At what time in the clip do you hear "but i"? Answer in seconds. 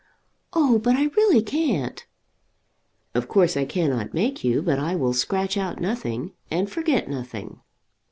0.79-1.09, 4.63-4.95